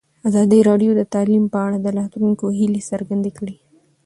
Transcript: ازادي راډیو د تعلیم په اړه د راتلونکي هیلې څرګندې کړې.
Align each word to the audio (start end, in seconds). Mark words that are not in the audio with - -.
ازادي 0.29 0.59
راډیو 0.69 0.91
د 0.95 1.01
تعلیم 1.13 1.43
په 1.53 1.59
اړه 1.65 1.77
د 1.81 1.87
راتلونکي 1.99 2.45
هیلې 2.59 2.81
څرګندې 2.91 3.31
کړې. 3.37 3.55